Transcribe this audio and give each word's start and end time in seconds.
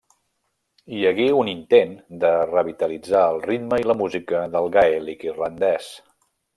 Hi 0.95 1.01
hagué 1.09 1.27
un 1.41 1.51
intent 1.51 1.93
de 2.25 2.33
revitalitzar 2.53 3.23
el 3.37 3.39
ritme 3.53 3.83
i 3.85 3.89
la 3.93 3.99
música 4.03 4.45
del 4.57 4.75
gaèlic 4.81 5.31
irlandès. 5.33 5.97